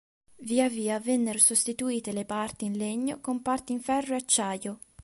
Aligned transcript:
Via 0.39 0.67
via 0.67 0.99
vennero 0.99 1.37
sostituite 1.37 2.11
le 2.11 2.25
parti 2.25 2.65
in 2.65 2.75
legno 2.75 3.21
con 3.21 3.43
parti 3.43 3.73
in 3.73 3.81
ferro 3.81 4.13
e 4.13 4.17
acciaio. 4.17 4.79